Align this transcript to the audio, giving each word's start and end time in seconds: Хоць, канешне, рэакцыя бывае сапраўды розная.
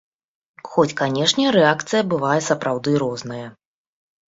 Хоць, 0.71 0.93
канешне, 1.01 1.45
рэакцыя 1.59 2.01
бывае 2.15 2.39
сапраўды 2.49 2.91
розная. 3.07 3.47